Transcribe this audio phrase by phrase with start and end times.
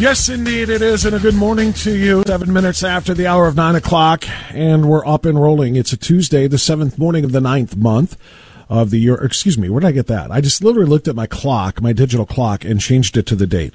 [0.00, 1.04] Yes, indeed, it is.
[1.04, 2.22] And a good morning to you.
[2.26, 5.76] Seven minutes after the hour of nine o'clock, and we're up and rolling.
[5.76, 8.16] It's a Tuesday, the seventh morning of the ninth month
[8.70, 9.16] of the year.
[9.16, 10.30] Excuse me, where did I get that?
[10.30, 13.46] I just literally looked at my clock, my digital clock, and changed it to the
[13.46, 13.74] date.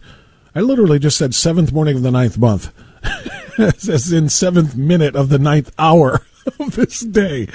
[0.56, 2.74] I literally just said seventh morning of the ninth month,
[3.60, 6.26] as in seventh minute of the ninth hour
[6.60, 7.48] of this day.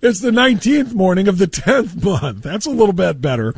[0.00, 2.42] It's the 19th morning of the 10th month.
[2.42, 3.54] That's a little bit better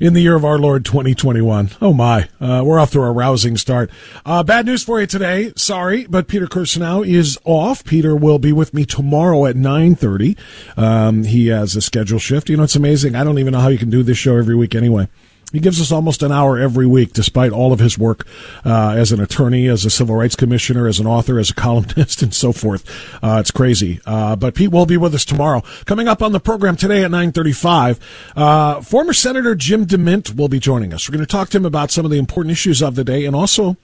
[0.00, 1.70] in the year of our Lord 2021.
[1.80, 3.90] Oh my, uh, we're off to a rousing start.
[4.24, 5.52] Uh, bad news for you today.
[5.56, 7.84] Sorry, but Peter Kirsanow is off.
[7.84, 10.36] Peter will be with me tomorrow at 9.30.
[10.76, 12.48] Um, he has a schedule shift.
[12.48, 13.14] You know, it's amazing.
[13.14, 15.08] I don't even know how you can do this show every week anyway.
[15.56, 18.26] He gives us almost an hour every week, despite all of his work
[18.66, 22.20] uh, as an attorney, as a civil rights commissioner, as an author, as a columnist,
[22.20, 22.84] and so forth.
[23.24, 23.98] Uh, it's crazy.
[24.04, 25.62] Uh, but Pete will be with us tomorrow.
[25.86, 27.98] Coming up on the program today at 9:35,
[28.36, 31.08] uh, former Senator Jim DeMint will be joining us.
[31.08, 33.24] We're going to talk to him about some of the important issues of the day,
[33.24, 33.78] and also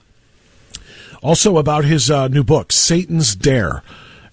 [1.23, 3.81] also about his uh, new book, Satan's Dare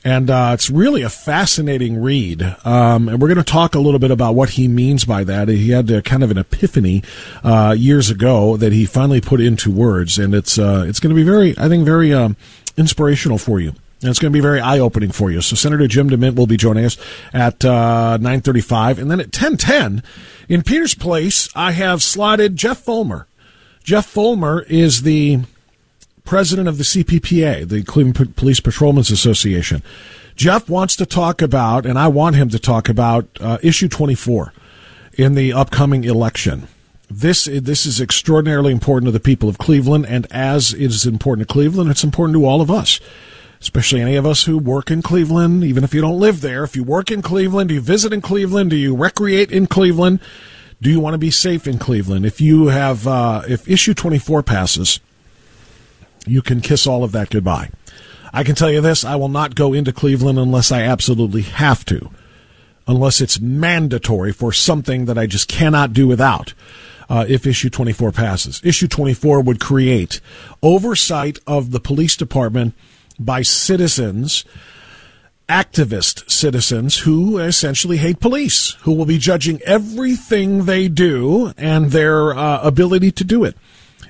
[0.04, 2.42] and uh, it's really a fascinating read.
[2.64, 5.48] Um, and we're going to talk a little bit about what he means by that.
[5.48, 7.02] He had a, kind of an epiphany
[7.44, 11.16] uh, years ago that he finally put into words, and it's uh, it's going to
[11.16, 12.36] be very, I think, very um,
[12.76, 13.74] inspirational for you.
[14.02, 15.42] And it's going to be very eye-opening for you.
[15.42, 16.96] So Senator Jim DeMint will be joining us
[17.34, 18.96] at uh, 9.35.
[18.96, 20.02] And then at 10.10,
[20.48, 23.26] in Peter's place, I have slotted Jeff Follmer.
[23.84, 25.40] Jeff Follmer is the
[26.24, 29.82] president of the CPPA, the Cleveland Police Patrolmen's Association.
[30.36, 34.52] Jeff wants to talk about, and I want him to talk about, uh, issue 24
[35.14, 36.68] in the upcoming election.
[37.10, 41.48] This this is extraordinarily important to the people of Cleveland, and as it is important
[41.48, 43.00] to Cleveland, it's important to all of us,
[43.60, 45.64] especially any of us who work in Cleveland.
[45.64, 48.20] Even if you don't live there, if you work in Cleveland, do you visit in
[48.20, 50.20] Cleveland, do you recreate in Cleveland,
[50.80, 52.24] do you want to be safe in Cleveland?
[52.24, 55.00] If you have, uh, if issue 24 passes,
[56.26, 57.70] you can kiss all of that goodbye.
[58.32, 61.84] I can tell you this I will not go into Cleveland unless I absolutely have
[61.86, 62.10] to,
[62.86, 66.54] unless it's mandatory for something that I just cannot do without.
[67.08, 68.60] Uh, if issue 24 passes.
[68.62, 70.20] Issue 24 would create
[70.62, 72.72] oversight of the police department
[73.18, 74.44] by citizens,
[75.48, 82.32] activist citizens who essentially hate police, who will be judging everything they do and their
[82.32, 83.56] uh, ability to do it.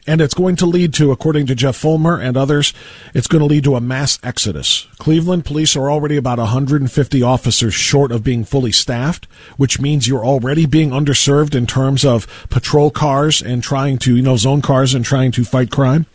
[0.07, 2.73] And it's going to lead to, according to Jeff Follmer and others,
[3.15, 4.87] it's going to lead to a mass exodus.
[4.99, 10.25] Cleveland police are already about 150 officers short of being fully staffed, which means you're
[10.25, 14.95] already being underserved in terms of patrol cars and trying to, you know, zone cars
[14.95, 16.07] and trying to fight crime.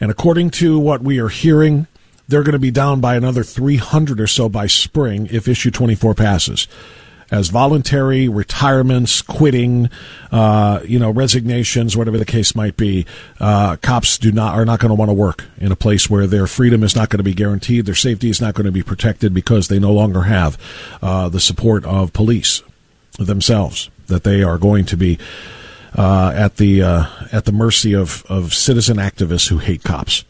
[0.00, 1.86] And according to what we are hearing,
[2.28, 6.14] they're going to be down by another 300 or so by spring if issue 24
[6.14, 6.68] passes
[7.30, 9.88] as voluntary retirements, quitting,
[10.32, 13.06] uh, you know, resignations, whatever the case might be.
[13.38, 16.26] Uh, cops do not are not going to want to work in a place where
[16.26, 18.82] their freedom is not going to be guaranteed, their safety is not going to be
[18.82, 20.58] protected because they no longer have
[21.02, 22.62] uh, the support of police
[23.18, 23.90] themselves.
[24.08, 25.18] That they are going to be
[25.96, 30.24] uh, at the uh, at the mercy of of citizen activists who hate cops.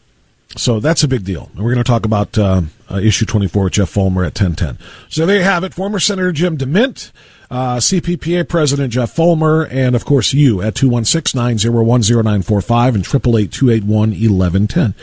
[0.57, 1.49] So that's a big deal.
[1.55, 4.77] And we're going to talk about uh, uh, issue 24 with Jeff Follmer at 1010.
[5.09, 5.73] So there you have it.
[5.73, 7.11] Former Senator Jim DeMint,
[7.49, 14.93] uh, CPPA President Jeff Follmer, and of course you at 216-901-0945 and 888-281-1110.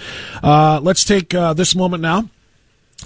[0.43, 2.29] Uh, let's take uh, this moment now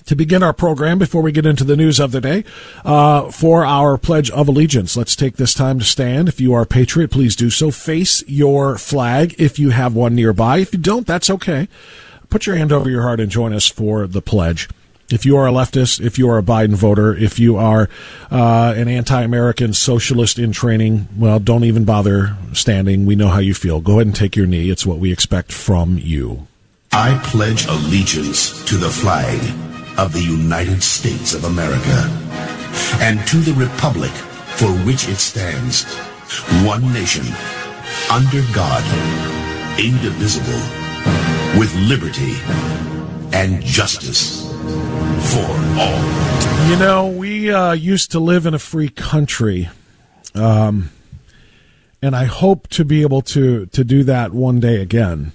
[0.07, 2.45] to begin our program before we get into the news of the day
[2.85, 6.63] uh, for our pledge of allegiance let's take this time to stand if you are
[6.63, 10.79] a patriot please do so face your flag if you have one nearby if you
[10.79, 11.69] don't that's okay
[12.33, 14.69] put your hand over your heart and join us for the pledge
[15.13, 17.91] if you are a leftist, if you are a Biden voter, if you are
[18.31, 23.05] uh, an anti American socialist in training, well, don't even bother standing.
[23.05, 23.81] We know how you feel.
[23.83, 24.71] Go ahead and take your knee.
[24.71, 26.47] It's what we expect from you.
[26.93, 29.39] I pledge allegiance to the flag
[29.99, 32.09] of the United States of America
[33.03, 34.13] and to the republic
[34.57, 35.85] for which it stands,
[36.65, 37.27] one nation,
[38.11, 38.83] under God,
[39.79, 42.35] indivisible, with liberty
[43.33, 44.51] and justice
[45.33, 45.47] for
[45.79, 46.69] all.
[46.69, 49.69] You know, we uh, used to live in a free country.
[50.35, 50.91] Um,
[52.01, 55.33] and I hope to be able to, to do that one day again.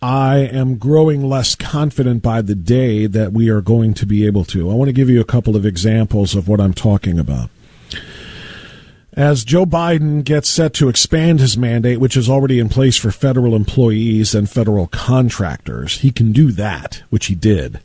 [0.00, 4.44] I am growing less confident by the day that we are going to be able
[4.46, 4.70] to.
[4.70, 7.50] I want to give you a couple of examples of what I'm talking about.
[9.18, 13.10] As Joe Biden gets set to expand his mandate, which is already in place for
[13.10, 17.80] federal employees and federal contractors, he can do that, which he did.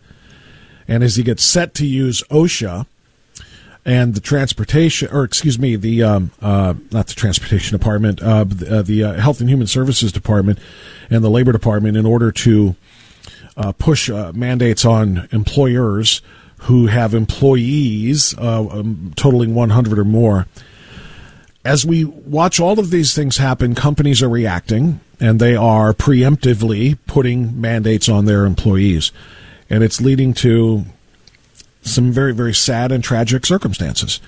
[0.88, 2.85] And as he gets set to use OSHA
[3.83, 8.77] and the transportation, or excuse me, the um, uh, not the transportation department, uh, the,
[8.77, 10.59] uh, the uh, Health and Human Services Department
[11.09, 12.75] and the Labor Department in order to
[13.57, 16.21] uh, push uh, mandates on employers
[16.57, 20.45] who have employees um, totaling 100 or more.
[21.65, 26.98] As we watch all of these things happen, companies are reacting and they are preemptively
[27.07, 29.12] putting mandates on their employees
[29.69, 30.83] and it's leading to
[31.81, 34.19] some very, very sad and tragic circumstances.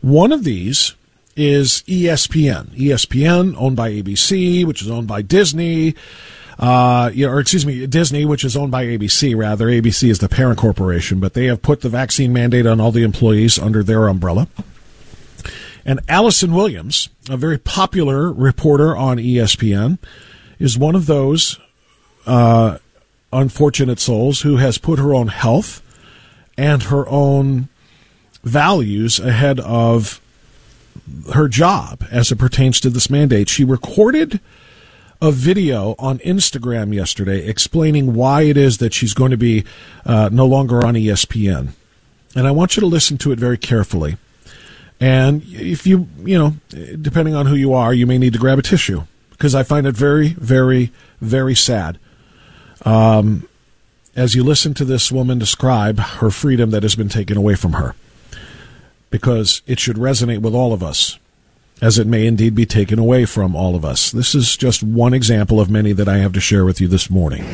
[0.00, 0.94] One of these
[1.36, 2.68] is ESPN.
[2.76, 5.94] ESPN, owned by ABC, which is owned by Disney,
[6.58, 9.66] uh, or excuse me, Disney, which is owned by ABC, rather.
[9.66, 13.02] ABC is the parent corporation, but they have put the vaccine mandate on all the
[13.02, 14.46] employees under their umbrella.
[15.84, 19.98] And Allison Williams, a very popular reporter on ESPN,
[20.58, 21.58] is one of those
[22.26, 22.78] uh,
[23.32, 25.82] unfortunate souls who has put her own health
[26.56, 27.68] and her own
[28.44, 30.20] values ahead of
[31.32, 33.48] her job as it pertains to this mandate.
[33.48, 34.40] She recorded
[35.20, 39.64] a video on Instagram yesterday explaining why it is that she's going to be
[40.04, 41.68] uh, no longer on ESPN.
[42.34, 44.16] And I want you to listen to it very carefully.
[45.02, 48.60] And if you, you know, depending on who you are, you may need to grab
[48.60, 51.98] a tissue because I find it very, very, very sad
[52.84, 53.48] um,
[54.14, 57.72] as you listen to this woman describe her freedom that has been taken away from
[57.72, 57.94] her,
[59.10, 61.18] because it should resonate with all of us,
[61.80, 64.12] as it may indeed be taken away from all of us.
[64.12, 67.10] This is just one example of many that I have to share with you this
[67.10, 67.44] morning.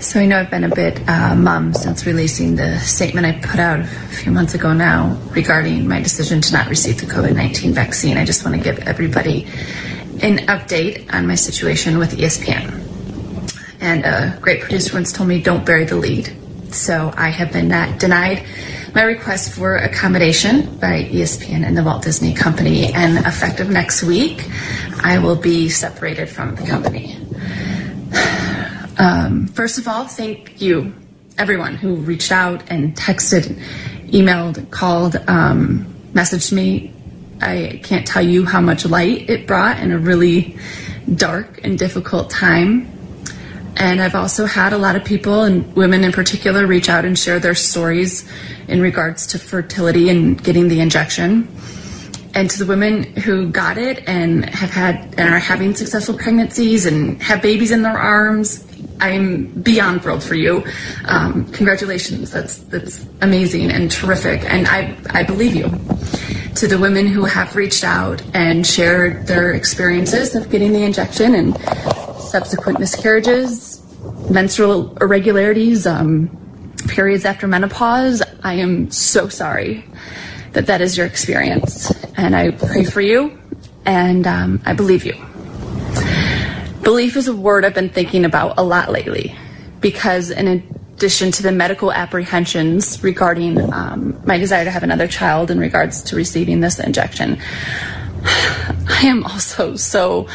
[0.00, 3.60] So I know I've been a bit uh, mum since releasing the statement I put
[3.60, 7.74] out a few months ago now regarding my decision to not receive the COVID 19
[7.74, 8.16] vaccine.
[8.16, 9.44] I just want to give everybody
[10.22, 12.80] an update on my situation with ESPN.
[13.82, 16.34] And a great producer once told me, don't bury the lead.
[16.72, 17.68] So I have been
[17.98, 18.46] denied
[18.94, 22.90] my request for accommodation by ESPN and the Walt Disney Company.
[22.94, 24.48] And effective next week,
[25.02, 27.19] I will be separated from the company.
[29.00, 30.92] Um, first of all, thank you,
[31.38, 33.58] everyone who reached out and texted,
[34.08, 36.92] emailed, called, um, messaged me.
[37.40, 40.58] I can't tell you how much light it brought in a really
[41.14, 42.92] dark and difficult time.
[43.76, 47.18] And I've also had a lot of people, and women in particular, reach out and
[47.18, 48.30] share their stories
[48.68, 51.48] in regards to fertility and getting the injection.
[52.34, 56.84] And to the women who got it and have had and are having successful pregnancies
[56.84, 58.66] and have babies in their arms,
[59.00, 60.64] I'm beyond thrilled for you.
[61.06, 65.70] Um, congratulations, that's that's amazing and terrific, and I I believe you.
[66.56, 71.34] To the women who have reached out and shared their experiences of getting the injection
[71.34, 71.56] and
[72.18, 73.82] subsequent miscarriages,
[74.28, 76.28] menstrual irregularities, um,
[76.88, 78.22] periods after menopause.
[78.42, 79.84] I am so sorry
[80.52, 81.90] that that is your experience.
[82.16, 83.38] And I pray for you
[83.86, 85.14] and um, I believe you.
[86.82, 89.36] Belief is a word I've been thinking about a lot lately
[89.80, 95.50] because, in addition to the medical apprehensions regarding um, my desire to have another child
[95.50, 97.38] in regards to receiving this injection,
[98.24, 100.28] I am also so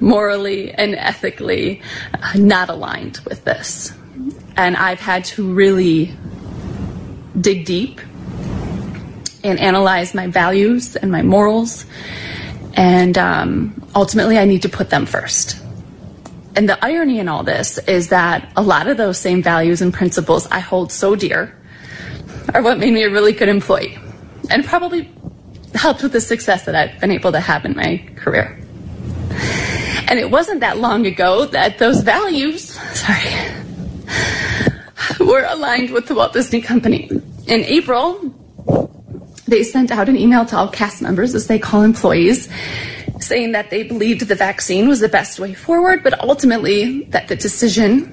[0.00, 3.92] morally and ethically uh, not aligned with this.
[4.56, 6.14] And I've had to really
[7.40, 8.00] dig deep
[9.42, 11.86] and analyze my values and my morals.
[12.74, 15.62] And um, ultimately, I need to put them first.
[16.56, 19.92] And the irony in all this is that a lot of those same values and
[19.92, 21.54] principles I hold so dear
[22.54, 23.98] are what made me a really good employee
[24.50, 25.12] and probably
[25.74, 28.58] helped with the success that I've been able to have in my career.
[30.08, 33.24] And it wasn't that long ago that those values, sorry,
[35.20, 37.10] were aligned with the Walt Disney Company.
[37.46, 38.32] In April,
[39.46, 42.48] they sent out an email to all cast members, as they call employees,
[43.20, 47.36] saying that they believed the vaccine was the best way forward, but ultimately that the
[47.36, 48.12] decision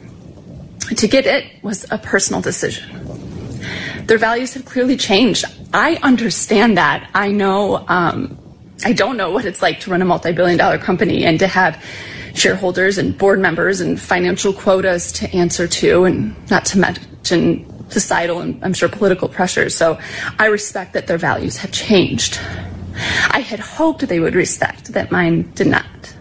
[0.95, 2.89] to get it was a personal decision.
[4.07, 5.45] Their values have clearly changed.
[5.73, 7.09] I understand that.
[7.13, 8.37] I know, um,
[8.83, 11.47] I don't know what it's like to run a multi billion dollar company and to
[11.47, 11.81] have
[12.33, 18.41] shareholders and board members and financial quotas to answer to, and not to mention societal
[18.41, 19.75] and I'm sure political pressures.
[19.75, 19.99] So
[20.39, 22.39] I respect that their values have changed.
[23.29, 26.15] I had hoped they would respect that mine did not.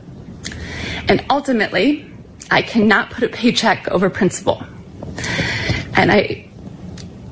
[1.09, 2.11] And ultimately,
[2.51, 4.63] I cannot put a paycheck over principle.
[5.95, 6.49] And I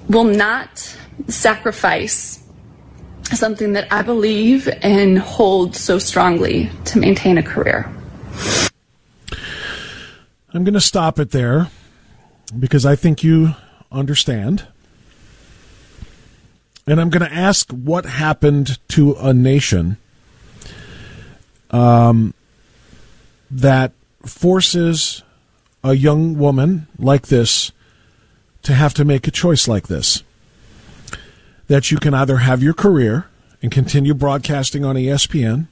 [0.09, 0.97] will not
[1.29, 2.43] sacrifice
[3.25, 7.91] something that I believe and hold so strongly to maintain a career.
[10.53, 11.69] I'm going to stop it there
[12.59, 13.55] because I think you
[13.93, 14.67] understand.
[16.87, 19.97] And I'm going to ask what happened to a nation
[21.71, 22.35] um,
[23.51, 23.93] that
[24.25, 25.23] forces
[25.83, 27.73] a young woman like this
[28.63, 30.23] to have to make a choice like this.
[31.69, 33.27] That you can either have your career
[33.63, 35.69] and continue broadcasting on ESPN,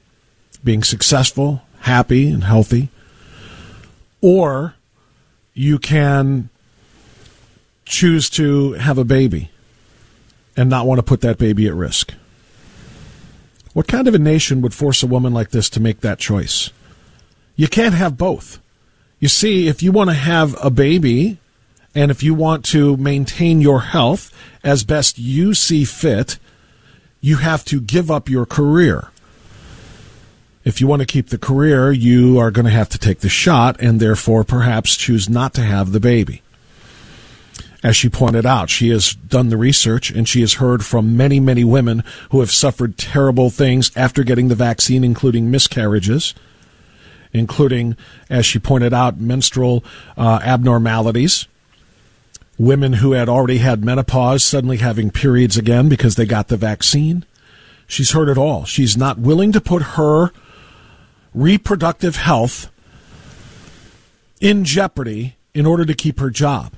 [0.63, 2.89] being successful, happy, and healthy,
[4.21, 4.75] or
[5.53, 6.49] you can
[7.85, 9.49] choose to have a baby
[10.55, 12.13] and not want to put that baby at risk.
[13.73, 16.71] What kind of a nation would force a woman like this to make that choice?
[17.55, 18.59] You can't have both.
[19.19, 21.37] You see, if you want to have a baby
[21.93, 24.33] and if you want to maintain your health
[24.63, 26.39] as best you see fit,
[27.21, 29.09] you have to give up your career.
[30.63, 33.29] If you want to keep the career, you are going to have to take the
[33.29, 36.41] shot and therefore perhaps choose not to have the baby.
[37.81, 41.39] As she pointed out, she has done the research and she has heard from many,
[41.39, 46.33] many women who have suffered terrible things after getting the vaccine, including miscarriages,
[47.31, 47.95] including,
[48.29, 49.83] as she pointed out, menstrual
[50.17, 51.47] uh, abnormalities.
[52.57, 57.23] Women who had already had menopause suddenly having periods again because they got the vaccine.
[57.87, 58.65] She's heard it all.
[58.65, 60.31] She's not willing to put her
[61.33, 62.69] reproductive health
[64.41, 66.73] in jeopardy in order to keep her job.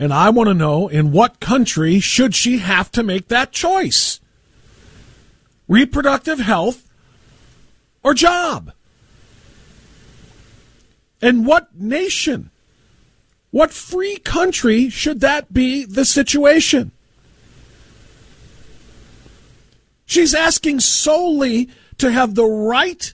[0.00, 4.18] And I want to know in what country should she have to make that choice?
[5.68, 6.90] Reproductive health
[8.02, 8.72] or job?
[11.20, 12.50] And what nation,
[13.50, 16.92] what free country should that be the situation?
[20.06, 23.12] She's asking solely to have the right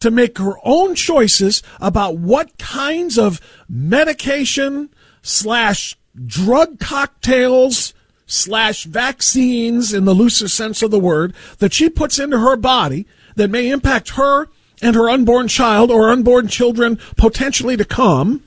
[0.00, 4.90] to make her own choices about what kinds of medication
[5.22, 7.94] slash drug cocktails
[8.26, 13.06] slash vaccines in the looser sense of the word that she puts into her body
[13.36, 14.48] that may impact her
[14.82, 18.42] and her unborn child or unborn children potentially to come.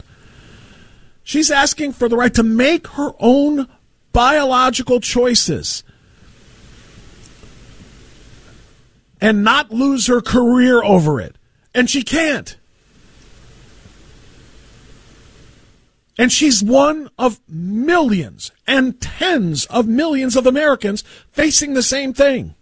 [1.24, 3.68] She's asking for the right to make her own
[4.13, 5.84] biological choices
[9.20, 11.36] and not lose her career over it.
[11.74, 12.58] And she can't.
[16.22, 22.54] And she's one of millions and tens of millions of Americans facing the same thing.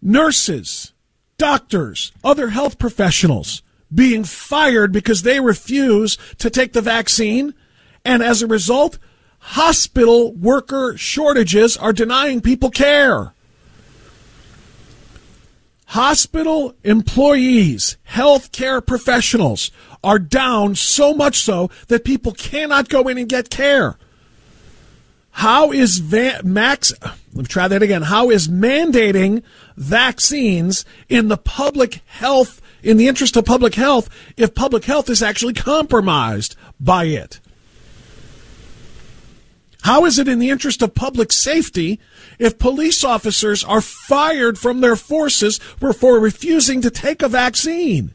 [0.00, 0.92] Nurses,
[1.36, 3.60] doctors, other health professionals
[3.92, 7.52] being fired because they refuse to take the vaccine.
[8.04, 9.00] And as a result,
[9.40, 13.32] hospital worker shortages are denying people care.
[15.86, 19.72] Hospital employees, healthcare professionals
[20.06, 23.98] are down so much so that people cannot go in and get care.
[25.32, 26.92] How is va- max?
[27.02, 28.02] Let me try that again.
[28.02, 29.42] How is mandating
[29.76, 35.22] vaccines in the public health, in the interest of public health, if public health is
[35.24, 37.40] actually compromised by it?
[39.82, 41.98] How is it in the interest of public safety
[42.38, 48.14] if police officers are fired from their forces for refusing to take a vaccine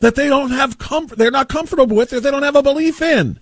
[0.00, 3.02] that they don't have comfort, they're not comfortable with, or they don't have a belief
[3.02, 3.38] in?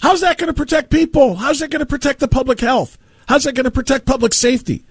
[0.00, 1.36] How's that going to protect people?
[1.36, 2.98] How's that going to protect the public health?
[3.26, 4.84] How's that going to protect public safety?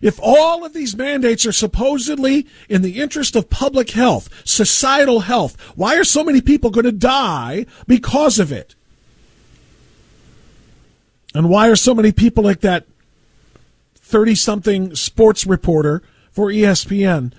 [0.00, 5.56] If all of these mandates are supposedly in the interest of public health, societal health,
[5.76, 8.74] why are so many people going to die because of it?
[11.34, 12.84] And why are so many people like that
[13.94, 17.32] 30 something sports reporter for ESPN?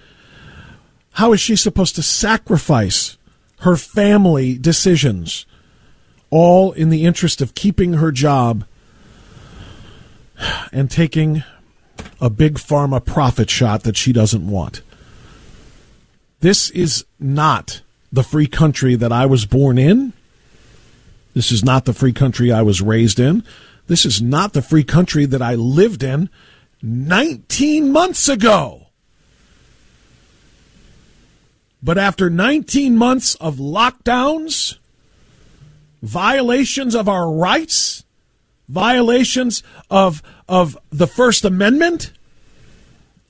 [1.13, 3.17] How is she supposed to sacrifice
[3.59, 5.45] her family decisions
[6.29, 8.65] all in the interest of keeping her job
[10.71, 11.43] and taking
[12.19, 14.81] a big pharma profit shot that she doesn't want?
[16.39, 20.13] This is not the free country that I was born in.
[21.33, 23.43] This is not the free country I was raised in.
[23.87, 26.29] This is not the free country that I lived in
[26.81, 28.82] 19 months ago.
[31.83, 34.77] But after 19 months of lockdowns,
[36.01, 38.05] violations of our rights,
[38.69, 42.13] violations of, of the First Amendment,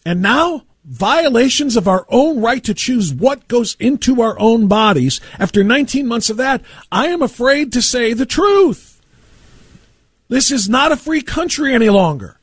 [0.05, 5.19] and now violations of our own right to choose what goes into our own bodies,
[5.39, 9.01] after 19 months of that, I am afraid to say the truth.
[10.29, 12.38] This is not a free country any longer.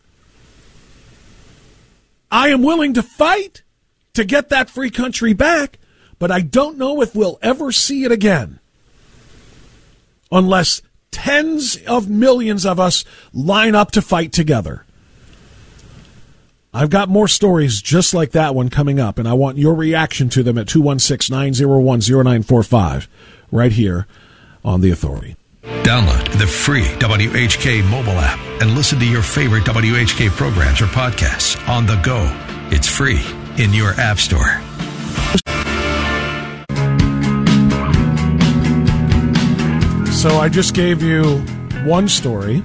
[2.33, 3.63] I am willing to fight
[4.15, 5.80] to get that free country back,
[6.21, 8.61] but I don't know if we'll ever see it again.
[10.31, 14.85] Unless tens of millions of us line up to fight together.
[16.73, 20.29] I've got more stories just like that one coming up, and I want your reaction
[20.29, 23.09] to them at 216 901 0945
[23.51, 24.07] right here
[24.65, 25.35] on The Authority.
[25.63, 31.57] Download the free WHK mobile app and listen to your favorite WHK programs or podcasts
[31.69, 32.29] on the go.
[32.71, 33.21] It's free
[33.59, 34.61] in your app store.
[40.21, 41.39] So I just gave you
[41.87, 42.57] one story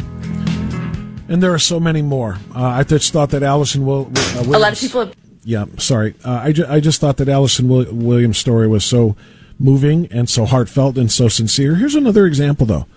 [1.29, 2.37] and there are so many more.
[2.53, 4.11] Uh, I just thought that Allison will.
[4.13, 5.05] Uh, a lot of people.
[5.05, 6.15] Have- yeah, sorry.
[6.25, 9.15] Uh, I, ju- I just thought that Allison Will- Williams' story was so
[9.57, 11.75] moving and so heartfelt and so sincere.
[11.75, 12.87] Here's another example, though.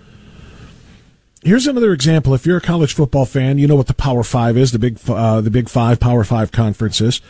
[1.44, 2.34] Here's another example.
[2.34, 4.98] If you're a college football fan, you know what the Power Five is the big
[5.08, 7.20] uh, the Big Five Power Five conferences.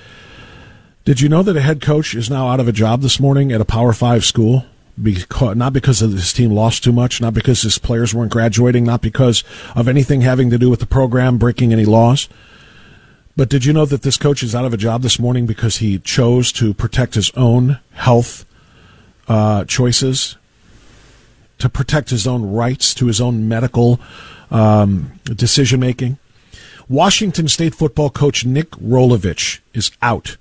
[1.05, 3.53] Did you know that a head coach is now out of a job this morning
[3.53, 4.65] at a Power Five school?
[5.03, 8.85] Because not because of his team lost too much, not because his players weren't graduating,
[8.85, 12.29] not because of anything having to do with the program breaking any laws.
[13.37, 15.77] But did you know that this coach is out of a job this morning because
[15.77, 18.45] he chose to protect his own health
[19.29, 20.37] uh, choices,
[21.59, 24.01] to protect his own rights to his own medical
[24.51, 26.19] um, decision making?
[26.89, 30.37] Washington State football coach Nick Rolovich is out.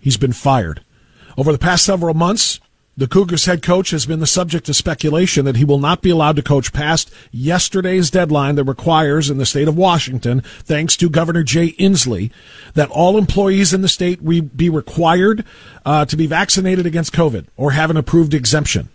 [0.00, 0.82] He's been fired.
[1.36, 2.58] Over the past several months,
[2.96, 6.10] the Cougars head coach has been the subject of speculation that he will not be
[6.10, 11.10] allowed to coach past yesterday's deadline that requires in the state of Washington, thanks to
[11.10, 12.30] Governor Jay Inslee,
[12.74, 14.24] that all employees in the state
[14.56, 15.44] be required
[15.84, 18.88] uh, to be vaccinated against COVID or have an approved exemption.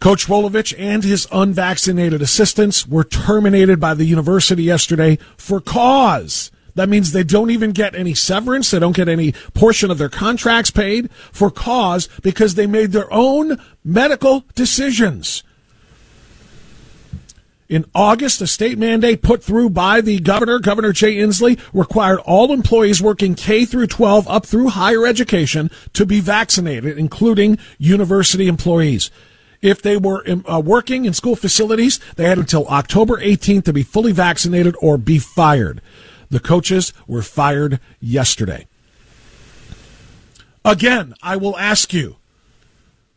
[0.00, 6.50] Coach Rolovich and his unvaccinated assistants were terminated by the university yesterday for cause.
[6.74, 8.70] That means they don't even get any severance.
[8.70, 13.12] They don't get any portion of their contracts paid for cause because they made their
[13.12, 15.42] own medical decisions.
[17.68, 22.52] In August, a state mandate put through by the governor, Governor Jay Inslee, required all
[22.52, 29.10] employees working K through 12 up through higher education to be vaccinated, including university employees.
[29.62, 33.84] If they were uh, working in school facilities, they had until October 18th to be
[33.84, 35.80] fully vaccinated or be fired.
[36.32, 38.66] The coaches were fired yesterday.
[40.64, 42.16] Again, I will ask you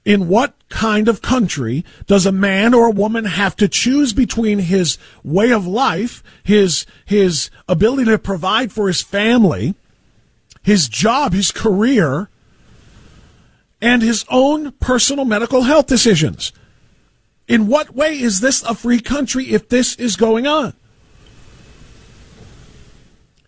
[0.03, 4.59] in what kind of country does a man or a woman have to choose between
[4.59, 9.75] his way of life, his, his ability to provide for his family,
[10.61, 12.27] his job, his career,
[13.79, 16.51] and his own personal medical health decisions?
[17.47, 20.73] In what way is this a free country if this is going on?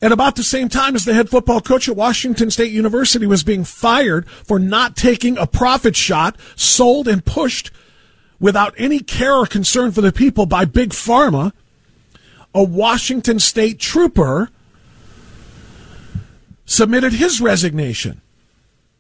[0.02, 3.44] At about the same time as the head football coach at Washington State University was
[3.44, 7.72] being fired for not taking a profit shot sold and pushed
[8.40, 11.52] without any care or concern for the people by Big Pharma,
[12.54, 14.50] a Washington State trooper
[16.66, 18.22] submitted his resignation,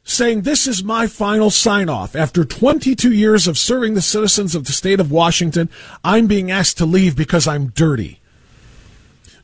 [0.03, 2.15] saying, This is my final sign off.
[2.15, 5.69] After 22 years of serving the citizens of the state of Washington,
[6.03, 8.19] I'm being asked to leave because I'm dirty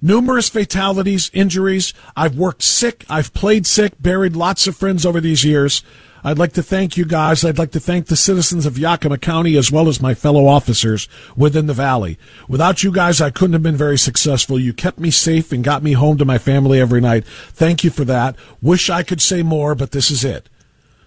[0.04, 1.94] numerous fatalities, injuries.
[2.16, 3.06] I've worked sick.
[3.10, 5.82] I've played sick, buried lots of friends over these years.
[6.26, 7.44] I'd like to thank you guys.
[7.44, 11.10] I'd like to thank the citizens of Yakima County as well as my fellow officers
[11.36, 12.18] within the valley.
[12.48, 14.58] Without you guys, I couldn't have been very successful.
[14.58, 17.26] You kept me safe and got me home to my family every night.
[17.26, 18.36] Thank you for that.
[18.62, 20.48] Wish I could say more, but this is it.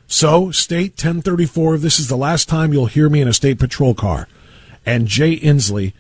[0.07, 3.95] So, State 1034, this is the last time you'll hear me in a state patrol
[3.95, 4.29] car.
[4.85, 5.95] And Jay Inslee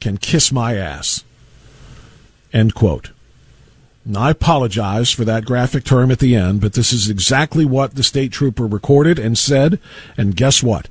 [0.00, 1.24] can kiss my ass.
[2.52, 3.10] End quote.
[4.04, 7.94] Now, I apologize for that graphic term at the end, but this is exactly what
[7.94, 9.78] the state trooper recorded and said,
[10.16, 10.88] and guess what?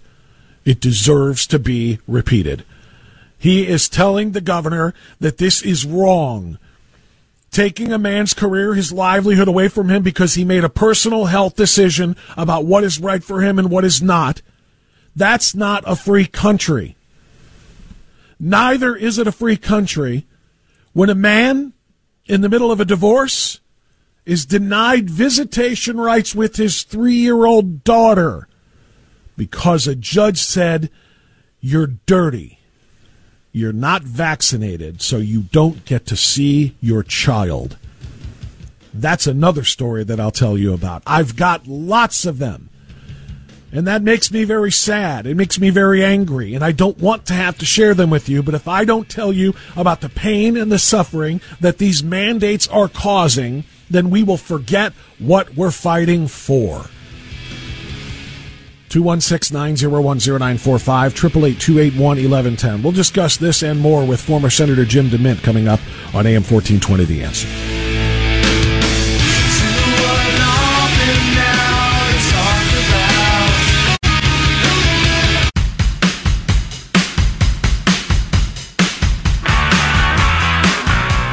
[0.64, 2.64] It deserves to be repeated.
[3.38, 6.58] He is telling the governor that this is wrong.
[7.52, 11.56] Taking a man's career, his livelihood away from him because he made a personal health
[11.58, 14.42] decision about what is right for him and what is not.
[15.16, 16.96] That's not a free country.
[18.40, 20.26] Neither is it a free country
[20.94, 21.74] when a man
[22.26, 23.60] in the middle of a divorce
[24.26, 28.48] is denied visitation rights with his three year old daughter
[29.38, 30.90] because a judge said,
[31.60, 32.60] You're dirty.
[33.52, 37.78] You're not vaccinated, so you don't get to see your child.
[38.94, 41.04] That's another story that I'll tell you about.
[41.06, 42.70] I've got lots of them.
[43.72, 45.26] And that makes me very sad.
[45.26, 46.54] It makes me very angry.
[46.56, 48.44] And I don't want to have to share them with you.
[48.44, 52.68] But if I don't tell you about the pain and the suffering that these mandates
[52.68, 56.86] are causing, then we will forget what we're fighting for.
[58.90, 65.70] 216 901 0945, 888 We'll discuss this and more with former Senator Jim DeMint coming
[65.70, 65.80] up
[66.14, 67.91] on AM 1420 The Answer.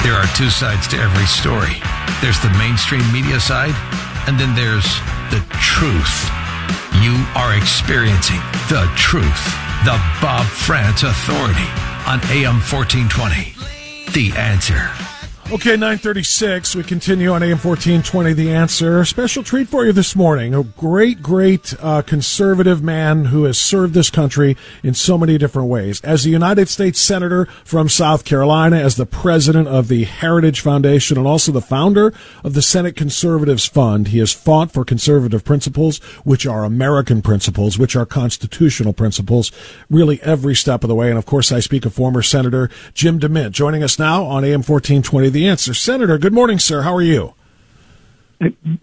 [0.02, 1.76] There are two sides to every story.
[2.22, 3.74] There's the mainstream media side,
[4.26, 4.86] and then there's
[5.30, 6.30] the truth.
[7.02, 9.44] You are experiencing the truth.
[9.84, 11.68] The Bob Frantz Authority
[12.06, 13.54] on AM 1420.
[14.12, 15.17] The answer.
[15.50, 16.74] Okay, 936.
[16.74, 19.02] We continue on AM 1420, The Answer.
[19.06, 20.54] Special treat for you this morning.
[20.54, 25.70] A great, great uh, conservative man who has served this country in so many different
[25.70, 26.02] ways.
[26.02, 31.16] As a United States Senator from South Carolina, as the president of the Heritage Foundation,
[31.16, 32.12] and also the founder
[32.44, 37.78] of the Senate Conservatives Fund, he has fought for conservative principles, which are American principles,
[37.78, 39.50] which are constitutional principles,
[39.88, 41.08] really every step of the way.
[41.08, 44.60] And of course, I speak of former Senator Jim DeMint, joining us now on AM
[44.60, 45.74] 1420, The Answer.
[45.74, 46.82] Senator, good morning, sir.
[46.82, 47.34] How are you?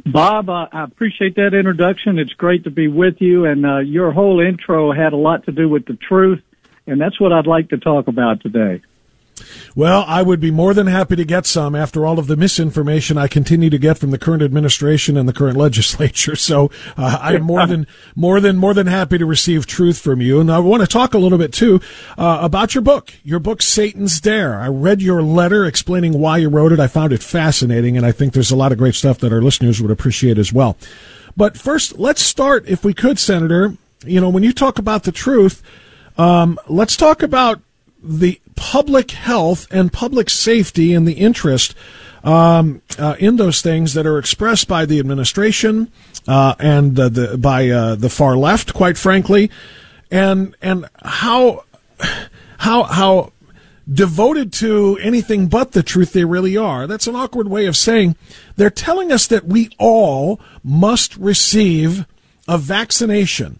[0.05, 2.19] Bob, uh, I appreciate that introduction.
[2.19, 5.51] It's great to be with you, and uh, your whole intro had a lot to
[5.51, 6.41] do with the truth,
[6.85, 8.81] and that's what I'd like to talk about today.
[9.75, 13.17] Well, I would be more than happy to get some after all of the misinformation
[13.17, 16.35] I continue to get from the current administration and the current legislature.
[16.35, 20.21] So uh, I am more than more than more than happy to receive truth from
[20.21, 20.39] you.
[20.39, 21.81] And I want to talk a little bit too
[22.17, 24.59] uh, about your book, your book Satan's Dare.
[24.59, 26.79] I read your letter explaining why you wrote it.
[26.79, 29.41] I found it fascinating, and I think there's a lot of great stuff that our
[29.41, 30.77] listeners would appreciate as well.
[31.37, 33.75] But first, let's start, if we could, Senator.
[34.05, 35.61] You know, when you talk about the truth,
[36.17, 37.59] um, let's talk about
[38.01, 41.75] the public health and public safety and the interest
[42.23, 45.91] um, uh, in those things that are expressed by the administration
[46.27, 49.51] uh, and uh, the, by uh, the far left, quite frankly,
[50.09, 51.63] and and how
[52.57, 53.31] how how
[53.91, 56.87] devoted to anything but the truth they really are.
[56.87, 58.15] That's an awkward way of saying
[58.55, 62.07] they're telling us that we all must receive
[62.47, 63.59] a vaccination.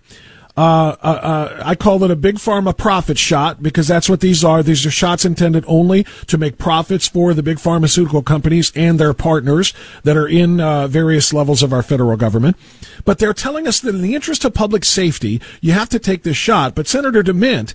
[0.58, 4.44] Uh, uh, uh, I call it a big pharma profit shot because that's what these
[4.44, 4.64] are.
[4.64, 9.14] These are shots intended only to make profits for the big pharmaceutical companies and their
[9.14, 12.56] partners that are in uh, various levels of our federal government.
[13.04, 16.24] But they're telling us that in the interest of public safety, you have to take
[16.24, 16.74] this shot.
[16.74, 17.74] But Senator DeMint,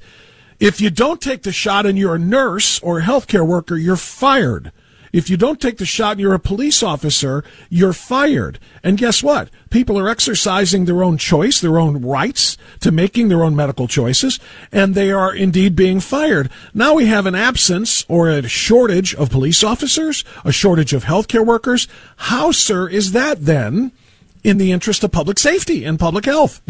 [0.59, 3.97] if you don't take the shot and you're a nurse or a healthcare worker, you're
[3.97, 4.73] fired.
[5.13, 8.59] If you don't take the shot and you're a police officer, you're fired.
[8.83, 9.51] And guess what?
[9.71, 14.39] People are exercising their own choice, their own rights to making their own medical choices,
[14.71, 16.51] and they are indeed being fired.
[16.73, 21.45] Now we have an absence or a shortage of police officers, a shortage of healthcare
[21.45, 21.89] workers.
[22.17, 23.93] How, sir, is that then
[24.45, 26.61] in the interest of public safety and public health?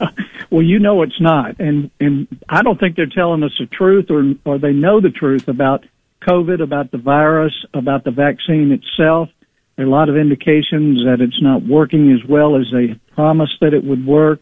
[0.50, 4.10] Well, you know it's not, and and I don't think they're telling us the truth,
[4.10, 5.84] or or they know the truth about
[6.26, 9.28] COVID, about the virus, about the vaccine itself.
[9.76, 13.54] There are a lot of indications that it's not working as well as they promised
[13.60, 14.40] that it would work.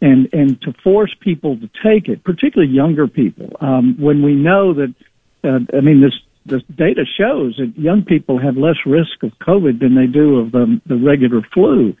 [0.00, 4.72] And, and to force people to take it, particularly younger people, um, when we know
[4.74, 4.94] that,
[5.42, 6.14] uh, I mean, this,
[6.46, 10.52] this data shows that young people have less risk of COVID than they do of
[10.52, 11.96] the, the regular flu.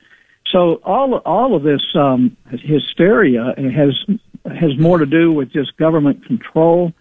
[0.52, 3.94] So all all of this um, hysteria has
[4.44, 6.92] has more to do with just government control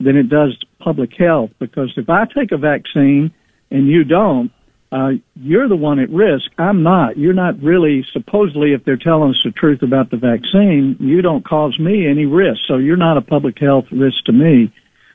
[0.00, 1.50] than it does public health.
[1.58, 3.32] Because if I take a vaccine
[3.70, 4.52] and you don't,
[4.92, 6.44] uh, you're the one at risk.
[6.58, 7.16] I'm not.
[7.16, 11.44] You're not really, supposedly, if they're telling us the truth about the vaccine, you don't
[11.44, 12.60] cause me any risk.
[12.68, 14.72] So you're not a public health risk to me.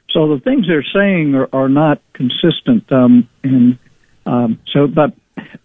[0.09, 2.91] so the things they're saying are, are not consistent.
[2.91, 3.77] Um, and
[4.25, 5.13] um, so, but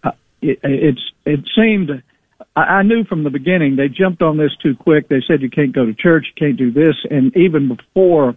[0.03, 2.01] uh, it, it's it seemed
[2.55, 5.09] I, I knew from the beginning they jumped on this too quick.
[5.09, 8.35] They said you can't go to church, you can't do this, and even before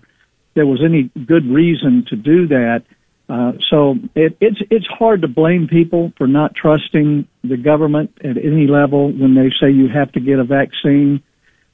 [0.59, 2.83] there was any good reason to do that.
[3.29, 8.37] Uh, so it, it's it's hard to blame people for not trusting the government at
[8.37, 11.23] any level when they say you have to get a vaccine.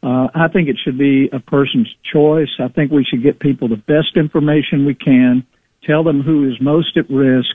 [0.03, 2.51] Uh, I think it should be a person's choice.
[2.59, 5.47] I think we should get people the best information we can,
[5.83, 7.49] tell them who is most at risk,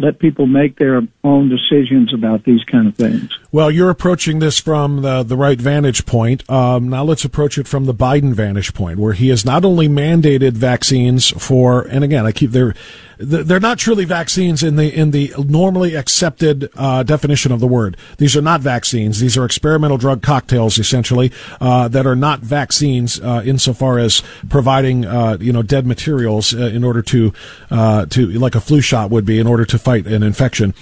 [0.00, 3.30] let people make their own decisions about these kind of things.
[3.52, 6.48] Well, you're approaching this from the, the right vantage point.
[6.50, 9.88] Um, now let's approach it from the Biden vantage point, where he has not only
[9.88, 12.74] mandated vaccines for, and again, I keep there
[13.22, 17.96] they're not truly vaccines in the in the normally accepted uh, definition of the word.
[18.18, 19.20] These are not vaccines.
[19.20, 25.04] These are experimental drug cocktails, essentially, uh, that are not vaccines uh, insofar as providing
[25.04, 27.32] uh, you know dead materials uh, in order to
[27.70, 30.74] uh, to like a flu shot would be in order to fight an infection.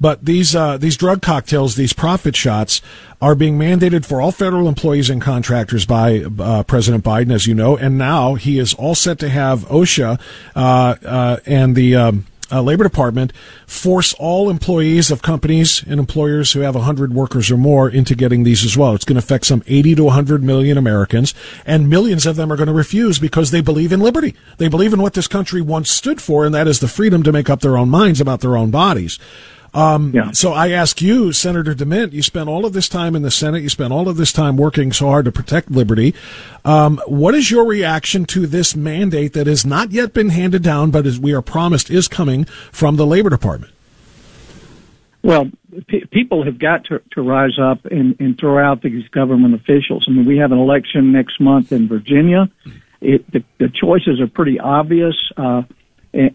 [0.00, 2.80] But these these drug cocktails, these profit shots,
[3.20, 7.54] are being mandated for all federal employees and contractors by uh, President Biden, as you
[7.54, 10.20] know, and now he is all set to have OSHA
[10.54, 13.32] uh, uh, and the um, uh, Labor Department
[13.66, 18.44] force all employees of companies and employers who have 100 workers or more into getting
[18.44, 18.94] these as well.
[18.94, 21.34] It's going to affect some 80 to 100 million Americans,
[21.66, 24.34] and millions of them are going to refuse because they believe in liberty.
[24.58, 27.32] They believe in what this country once stood for, and that is the freedom to
[27.32, 29.18] make up their own minds about their own bodies.
[29.78, 30.32] Um, yeah.
[30.32, 33.62] So I ask you, Senator DeMint, you spent all of this time in the Senate,
[33.62, 36.16] you spent all of this time working so hard to protect liberty.
[36.64, 40.90] Um, what is your reaction to this mandate that has not yet been handed down,
[40.90, 43.72] but as we are promised is coming from the Labor Department?
[45.22, 45.48] Well,
[45.86, 50.06] p- people have got to, to rise up and, and throw out these government officials.
[50.08, 52.50] I mean, we have an election next month in Virginia.
[53.00, 55.14] It, the, the choices are pretty obvious.
[55.36, 55.62] Uh,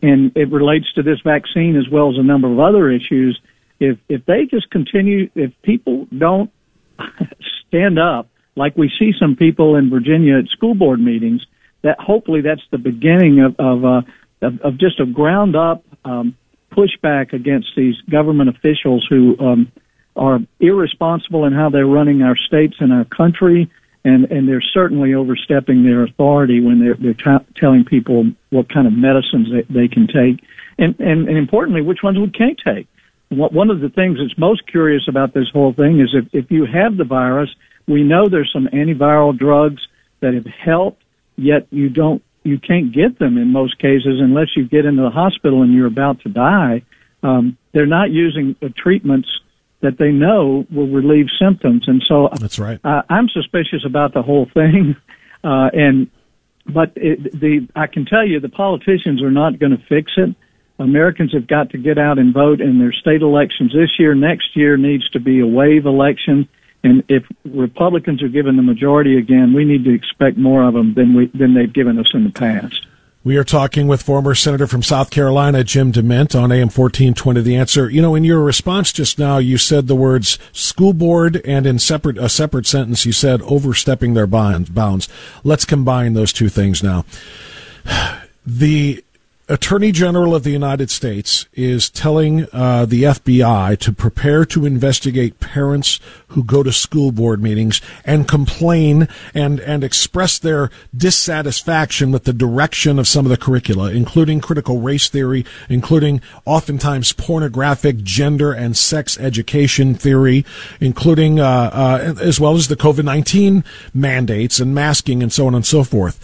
[0.02, 3.40] and it relates to this vaccine as well as a number of other issues.
[3.80, 6.52] If if they just continue, if people don't
[7.68, 11.46] stand up like we see some people in Virginia at school board meetings,
[11.82, 14.02] that hopefully that's the beginning of of, uh,
[14.42, 16.36] of, of just a ground up um,
[16.72, 19.72] pushback against these government officials who um,
[20.16, 23.70] are irresponsible in how they're running our states and our country
[24.06, 28.88] and and they're certainly overstepping their authority when they're they're t- telling people what kind
[28.88, 30.44] of medicines they, they can take,
[30.78, 32.88] and, and and importantly, which ones we can't take.
[33.30, 36.52] What, one of the things that's most curious about this whole thing is if if
[36.52, 37.50] you have the virus,
[37.88, 39.88] we know there's some antiviral drugs
[40.20, 41.04] that have helped,
[41.38, 45.10] yet you don't you can't get them in most cases unless you get into the
[45.10, 46.84] hospital and you're about to die.
[47.24, 49.30] Um, they're not using treatments
[49.84, 51.84] that they know will relieve symptoms.
[51.88, 52.80] And so that's right.
[52.84, 54.96] Uh, I'm suspicious about the whole thing.
[55.46, 56.10] Uh, and,
[56.66, 60.34] but it, the, I can tell you the politicians are not going to fix it.
[60.80, 64.16] Americans have got to get out and vote in their state elections this year.
[64.16, 66.48] Next year needs to be a wave election.
[66.82, 70.94] And if Republicans are given the majority again, we need to expect more of them
[70.94, 72.88] than we, than they've given us in the past.
[73.26, 77.56] We are talking with former Senator from South Carolina, Jim DeMint, on AM 1420 The
[77.56, 77.90] Answer.
[77.90, 81.80] You know, in your response just now, you said the words school board and in
[81.80, 85.08] separate, a separate sentence, you said overstepping their bounds.
[85.46, 87.06] Let's combine those two things now.
[88.46, 89.02] The
[89.54, 95.40] Attorney General of the United States is telling uh, the FBI to prepare to investigate
[95.40, 102.24] parents who go to school board meetings and complain and, and express their dissatisfaction with
[102.24, 108.54] the direction of some of the curricula, including critical race theory, including oftentimes pornographic gender
[108.54, 110.44] and sex education theory,
[110.80, 113.64] including uh, uh, as well as the COVID 19
[113.94, 116.20] mandates and masking and so on and so forth.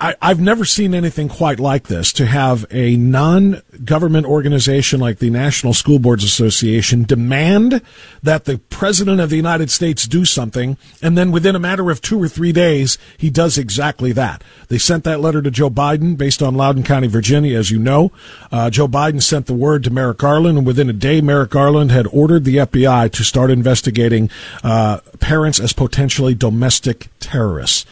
[0.00, 5.18] I, have never seen anything quite like this to have a non government organization like
[5.18, 7.82] the National School Boards Association demand
[8.22, 12.00] that the President of the United States do something, and then within a matter of
[12.00, 14.42] two or three days, he does exactly that.
[14.68, 18.12] They sent that letter to Joe Biden based on Loudoun County, Virginia, as you know.
[18.50, 21.90] Uh, Joe Biden sent the word to Merrick Garland, and within a day, Merrick Garland
[21.90, 24.30] had ordered the FBI to start investigating
[24.64, 27.86] uh, parents as potentially domestic terrorists.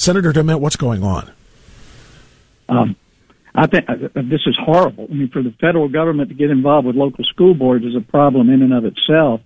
[0.00, 1.30] Senator DeMint, what's going on?
[2.70, 2.96] Um,
[3.54, 5.06] I think uh, this is horrible.
[5.10, 8.00] I mean, for the federal government to get involved with local school boards is a
[8.00, 9.42] problem in and of itself,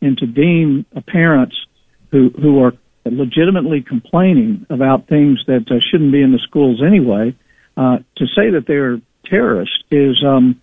[0.00, 1.56] and to deem parents
[2.12, 2.72] who who are
[3.04, 7.34] legitimately complaining about things that uh, shouldn't be in the schools anyway,
[7.76, 10.60] uh, to say that they're terrorists is, um,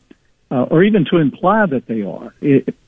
[0.51, 2.33] uh, or even to imply that they are,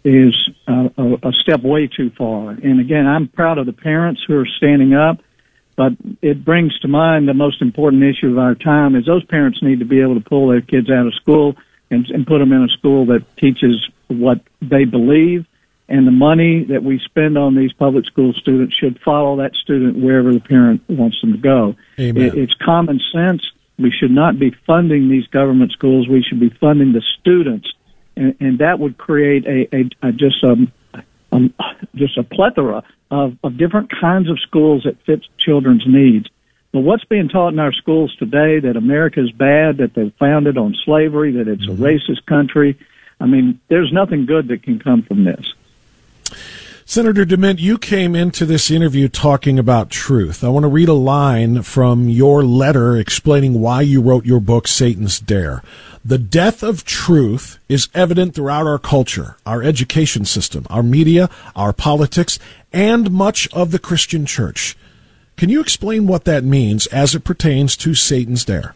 [0.05, 2.51] is uh, a, a step way too far.
[2.51, 5.19] And again, I'm proud of the parents who are standing up
[5.75, 9.61] But it brings to mind the most important issue of our time is those parents
[9.61, 11.55] need to be able to pull their kids out of school
[11.91, 15.45] and, and put them in a school that teaches what they believe.
[15.87, 19.97] And the money that we spend on these public school students should follow that student
[19.97, 21.75] wherever the parent wants them to go.
[21.99, 22.23] Amen.
[22.23, 23.43] It, it's common sense.
[23.77, 26.07] We should not be funding these government schools.
[26.07, 27.71] We should be funding the students,
[28.15, 30.55] and, and that would create a, a, a just a,
[31.35, 36.27] a just a plethora of, of different kinds of schools that fit children's needs.
[36.71, 40.57] But what's being taught in our schools today that America is bad, that they're founded
[40.57, 41.81] on slavery, that it's mm-hmm.
[41.81, 42.77] a racist country,
[43.19, 45.53] I mean, there's nothing good that can come from this.
[46.87, 50.43] Senator DeMint, you came into this interview talking about truth.
[50.43, 54.67] I want to read a line from your letter explaining why you wrote your book,
[54.67, 55.63] Satan's Dare.
[56.05, 61.73] The death of truth is evident throughout our culture, our education system, our media, our
[61.73, 62.37] politics,
[62.71, 64.77] and much of the Christian church.
[65.35, 68.75] Can you explain what that means as it pertains to Satan's Dare?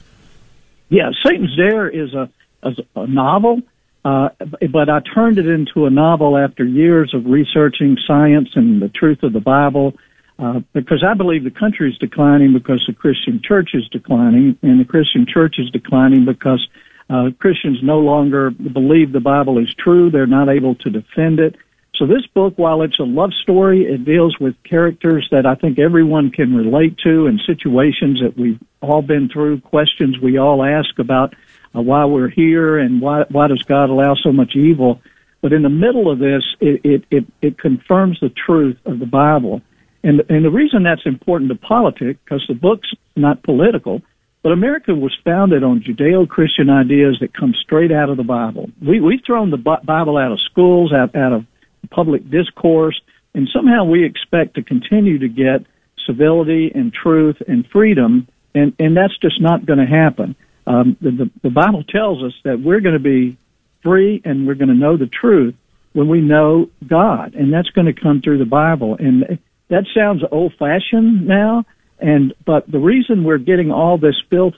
[0.90, 2.30] Yeah, Satan's Dare is a,
[2.64, 3.62] a novel
[4.06, 4.30] uh,
[4.72, 9.24] but I turned it into a novel after years of researching science and the truth
[9.24, 9.94] of the Bible,
[10.38, 14.80] uh, because I believe the country is declining because the Christian church is declining, and
[14.80, 16.66] the Christian church is declining because
[17.10, 20.12] uh, Christians no longer believe the Bible is true.
[20.12, 21.56] They're not able to defend it.
[21.96, 25.80] So this book, while it's a love story, it deals with characters that I think
[25.80, 30.98] everyone can relate to and situations that we've all been through, questions we all ask
[30.98, 31.34] about
[31.76, 35.02] uh, why we're here and why why does God allow so much evil.
[35.42, 39.06] But in the middle of this, it it it, it confirms the truth of the
[39.06, 39.62] Bible,
[40.04, 44.02] and and the reason that's important to politics because the book's not political.
[44.42, 48.70] But America was founded on Judeo-Christian ideas that come straight out of the Bible.
[48.82, 51.46] We, we've thrown the Bible out of schools, out, out of
[51.90, 53.00] public discourse,
[53.34, 55.66] and somehow we expect to continue to get
[56.08, 60.36] civility and truth and freedom, and, and that's just not going to happen.
[60.66, 63.38] Um, the, the, the Bible tells us that we're going to be
[63.84, 65.56] free and we're going to know the truth
[65.94, 68.96] when we know God, and that's going to come through the Bible.
[68.98, 71.66] And that sounds old-fashioned now,
[72.00, 74.56] and but the reason we're getting all this filth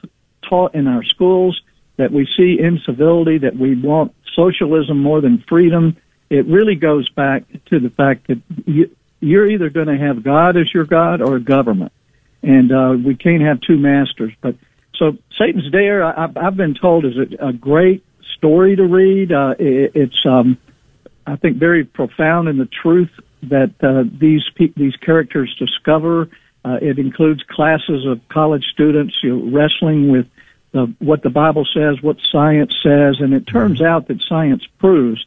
[0.47, 1.61] taught in our schools,
[1.97, 5.97] that we see incivility, that we want socialism more than freedom,
[6.29, 10.57] it really goes back to the fact that you, you're either going to have God
[10.57, 11.91] as your God or government,
[12.41, 14.33] and uh, we can't have two masters.
[14.41, 14.55] But
[14.95, 18.03] so Satan's Dare, I, I've been told, is a, a great
[18.37, 19.31] story to read.
[19.31, 20.57] Uh, it, it's, um,
[21.27, 23.11] I think, very profound in the truth
[23.43, 26.29] that uh, these pe- these characters discover.
[26.63, 30.27] Uh, it includes classes of college students you know, wrestling with
[30.71, 33.87] the, what the Bible says, what science says, and it turns mm-hmm.
[33.87, 35.25] out that science proves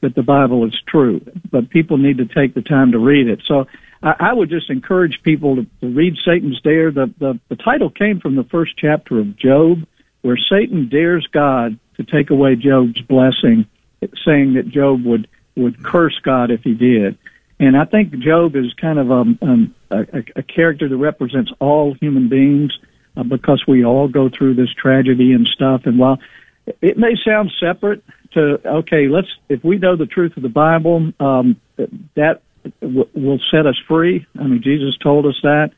[0.00, 1.20] that the Bible is true.
[1.50, 3.42] But people need to take the time to read it.
[3.46, 3.66] So
[4.02, 6.90] I, I would just encourage people to, to read Satan's Dare.
[6.90, 9.86] The, the, the title came from the first chapter of Job,
[10.22, 13.66] where Satan dares God to take away Job's blessing,
[14.24, 17.18] saying that Job would, would curse God if he did.
[17.60, 21.94] And I think Job is kind of um, um, a, a character that represents all
[22.00, 22.72] human beings
[23.18, 25.82] uh, because we all go through this tragedy and stuff.
[25.84, 26.18] And while
[26.80, 31.12] it may sound separate to okay, let's if we know the truth of the Bible,
[31.20, 31.60] um,
[32.14, 32.40] that
[32.80, 34.26] will set us free.
[34.38, 35.72] I mean, Jesus told us that.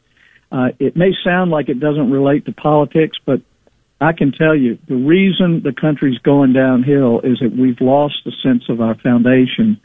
[0.53, 3.41] Uh, it may sound like it doesn't relate to politics, but
[4.01, 8.33] I can tell you the reason the country's going downhill is that we've lost the
[8.43, 9.81] sense of our foundation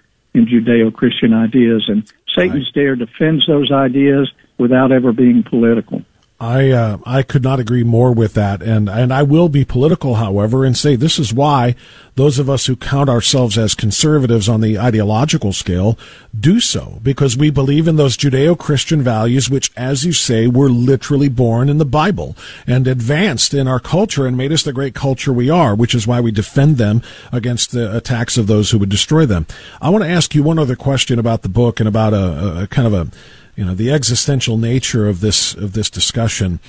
[0.45, 2.73] Judeo-Christian ideas, and Satan's right.
[2.73, 6.03] dare defends those ideas without ever being political.
[6.39, 10.15] I uh, I could not agree more with that, and and I will be political,
[10.15, 11.75] however, and say this is why
[12.13, 15.97] those of us who count ourselves as conservatives on the ideological scale
[16.39, 21.29] do so because we believe in those Judeo-Christian values, which, as you say, were literally
[21.29, 25.31] born in the Bible and advanced in our culture and made us the great culture
[25.31, 28.89] we are, which is why we defend them against the attacks of those who would
[28.89, 29.45] destroy them.
[29.79, 32.67] I want to ask you one other question about the book and about a, a
[32.67, 33.11] kind of a
[33.57, 36.61] you know the existential nature of this of this discussion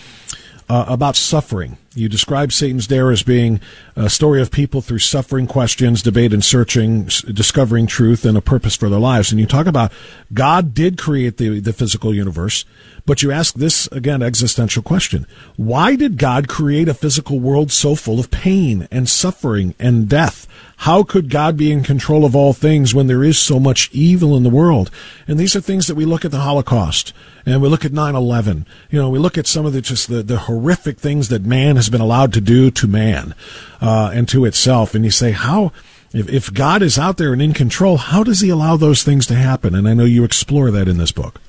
[0.69, 1.79] uh, about suffering.
[1.99, 3.61] You describe Satan's Dare as being
[3.97, 8.77] a story of people through suffering, questions, debate, and searching, discovering truth and a purpose
[8.77, 9.33] for their lives.
[9.33, 9.93] And you talk about
[10.33, 12.65] God did create the, the physical universe,
[13.05, 15.27] but you ask this, again, existential question.
[15.57, 20.47] Why did God create a physical world so full of pain and suffering and death?
[20.83, 24.37] How could God be in control of all things when there is so much evil
[24.37, 24.93] in the world?
[25.27, 27.13] And these are things that we look at the Holocaust
[27.45, 28.65] and we look at 9-11.
[28.91, 31.77] You know, we look at some of the just the, the horrific things that man
[31.77, 33.35] has been allowed to do to man
[33.81, 34.95] uh, and to itself.
[34.95, 35.73] And you say, how,
[36.13, 39.27] if, if God is out there and in control, how does he allow those things
[39.27, 39.75] to happen?
[39.75, 41.41] And I know you explore that in this book.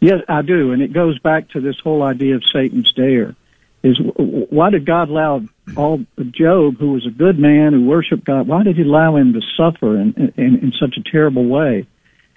[0.00, 3.34] Yes, I do, and it goes back to this whole idea of Satan's dare.
[3.82, 5.42] Is why did God allow
[5.76, 9.32] all Job, who was a good man who worshipped God, why did He allow him
[9.32, 11.86] to suffer in in, in such a terrible way?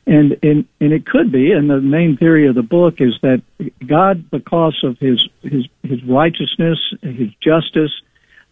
[0.07, 3.41] And, and and it could be, and the main theory of the book is that
[3.85, 7.91] God, because of his his his righteousness, his justice,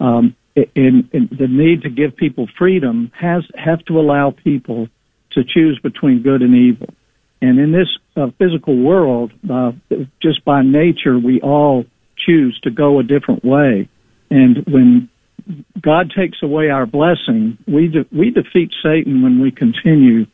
[0.01, 4.89] um, and, and the need to give people freedom, has have to allow people
[5.31, 6.93] to choose between good and evil.
[7.41, 7.87] And in this
[8.17, 9.71] uh, physical world, uh,
[10.21, 11.85] just by nature, we all
[12.17, 13.87] choose to go a different way.
[14.29, 15.09] And when
[15.79, 20.25] God takes away our blessing, we de- we defeat Satan when we continue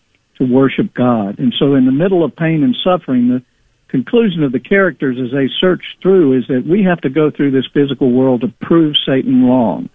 [0.41, 1.37] to worship God.
[1.39, 3.43] And so, in the middle of pain and suffering, the
[3.87, 7.51] conclusion of the characters as they search through is that we have to go through
[7.51, 9.89] this physical world to prove Satan wrong.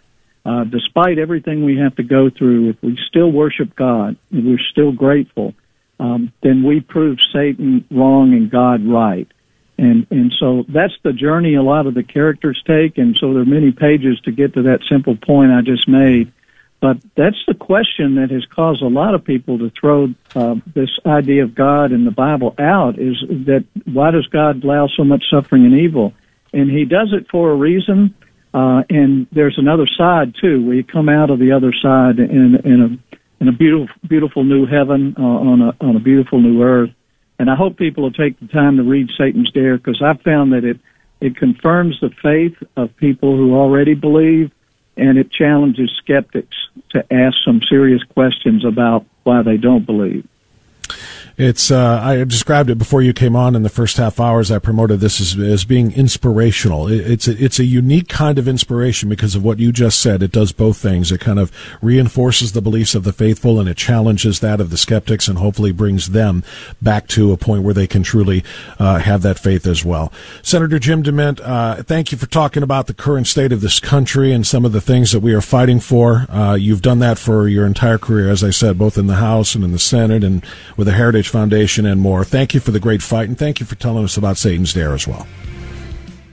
[0.45, 4.61] Uh, despite everything we have to go through, if we still worship God and we're
[4.71, 5.55] still grateful,
[5.99, 9.27] um, then we prove Satan wrong and God right.
[9.79, 12.99] And and so that's the journey a lot of the characters take.
[12.99, 16.33] And so there are many pages to get to that simple point I just made.
[16.81, 20.91] But that's the question that has caused a lot of people to throw uh, this
[21.07, 23.17] idea of God and the Bible out is
[23.47, 26.13] that why does God allow so much suffering and evil?
[26.53, 28.15] And He does it for a reason.
[28.53, 30.65] Uh, and there's another side too.
[30.67, 34.67] We come out of the other side in, in a in a beautiful, beautiful new
[34.67, 36.91] heaven uh, on a on a beautiful new earth.
[37.39, 40.53] And I hope people will take the time to read Satan's Dare because I've found
[40.53, 40.79] that it
[41.21, 44.51] it confirms the faith of people who already believe
[44.97, 46.57] and it challenges skeptics
[46.91, 50.27] to ask some serious questions about why they don't believe.
[51.39, 54.51] It's uh, I described it before you came on in the first half hours.
[54.51, 56.89] I promoted this as, as being inspirational.
[56.89, 60.23] It's a, it's a unique kind of inspiration because of what you just said.
[60.23, 61.13] It does both things.
[61.13, 64.79] It kind of reinforces the beliefs of the faithful and it challenges that of the
[64.79, 66.43] skeptics and hopefully brings them
[66.81, 68.43] back to a point where they can truly
[68.79, 70.11] uh, have that faith as well.
[70.41, 74.33] Senator Jim DeMint, uh, thank you for talking about the current state of this country
[74.33, 76.25] and some of the things that we are fighting for.
[76.31, 79.55] Uh, you've done that for your entire career, as I said, both in the House
[79.55, 80.43] and in the Senate and
[80.79, 82.25] with the Heritage Foundation and more.
[82.25, 84.95] Thank you for the great fight, and thank you for telling us about Satan's Dare
[84.95, 85.27] as well.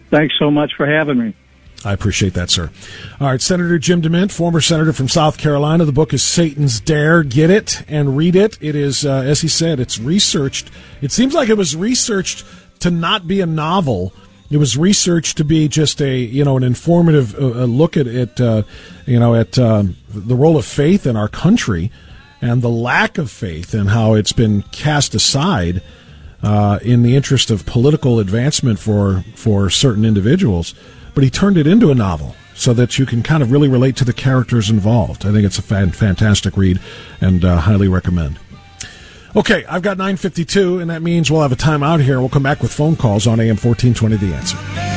[0.10, 1.34] Thanks so much for having me.
[1.86, 2.72] I appreciate that, sir.
[3.20, 5.84] All right, Senator Jim DeMint, former senator from South Carolina.
[5.86, 7.24] The book is Satan's Dare.
[7.24, 8.58] Get it and read it.
[8.62, 10.72] It is, uh, as he said, it's researched.
[11.02, 12.46] It seems like it was researched
[12.80, 14.14] to not be a novel.
[14.50, 18.40] It was researched to be just a, you know, an informative uh, look at it,
[18.40, 18.64] uh,
[19.06, 21.92] you know, at um, the role of faith in our country
[22.44, 25.82] and the lack of faith and how it's been cast aside
[26.42, 30.76] uh, in the interest of political advancement for for certain individuals.
[31.16, 33.96] But he turned it into a novel so that you can kind of really relate
[33.98, 35.26] to the characters involved.
[35.26, 36.80] I think it's a fan- fantastic read
[37.22, 38.40] and uh, highly recommend.
[39.36, 42.20] Okay, I've got 952, and that means we'll have a time out here.
[42.20, 44.93] We'll come back with phone calls on AM 1420 The Answer.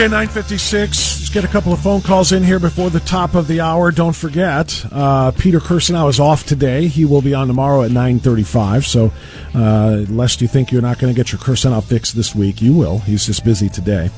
[0.00, 1.20] Okay, 956.
[1.20, 3.90] Let's get a couple of phone calls in here before the top of the hour.
[3.90, 6.86] Don't forget, uh, Peter Kirsanow is off today.
[6.86, 8.86] He will be on tomorrow at 935.
[8.86, 9.12] So,
[9.54, 12.72] uh, lest you think you're not going to get your Kirsanow fix this week, you
[12.72, 13.00] will.
[13.00, 14.08] He's just busy today.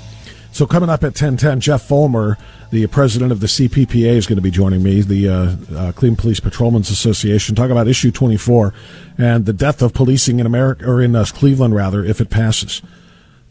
[0.52, 2.36] So coming up at 1010, Jeff Follmer,
[2.70, 5.34] the president of the CPPA, is going to be joining me, the uh,
[5.76, 8.72] uh, Cleveland Police Patrolmen's Association, talk about issue 24
[9.18, 12.82] and the death of policing in America, or in uh, Cleveland rather, if it passes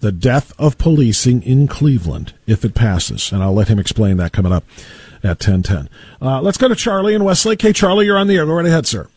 [0.02, 3.32] the death of policing in Cleveland if it passes.
[3.32, 4.66] And I'll let him explain that coming up
[5.24, 5.90] at 1010.
[6.22, 7.62] Uh, let's go to Charlie in Westlake.
[7.62, 8.46] Hey, Charlie, you're on the air.
[8.46, 9.08] Go right ahead, sir.